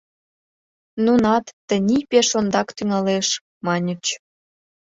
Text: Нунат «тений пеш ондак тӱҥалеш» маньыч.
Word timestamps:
Нунат 1.05 1.45
«тений 1.67 2.03
пеш 2.11 2.27
ондак 2.39 2.67
тӱҥалеш» 2.77 3.27
маньыч. 3.65 4.05